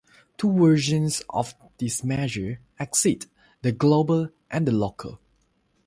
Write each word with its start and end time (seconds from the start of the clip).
Two 0.35 0.51
versions 0.51 1.21
of 1.29 1.53
this 1.77 2.03
measure 2.03 2.59
exist: 2.79 3.27
the 3.61 3.71
global 3.71 4.29
and 4.49 4.67
the 4.67 4.71
local. 4.71 5.19